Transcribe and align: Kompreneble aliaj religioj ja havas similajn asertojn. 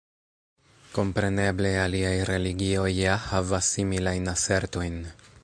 Kompreneble 0.95 1.71
aliaj 1.81 2.15
religioj 2.31 2.89
ja 3.01 3.19
havas 3.27 3.71
similajn 3.77 4.35
asertojn. 4.37 4.99